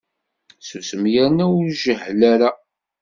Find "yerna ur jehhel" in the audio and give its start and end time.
1.13-2.19